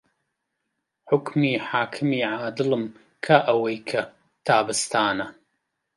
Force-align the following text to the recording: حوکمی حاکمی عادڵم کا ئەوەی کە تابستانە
حوکمی 1.09 1.51
حاکمی 1.69 2.19
عادڵم 2.33 2.83
کا 3.25 3.37
ئەوەی 3.47 3.77
کە 3.89 4.01
تابستانە 4.47 5.27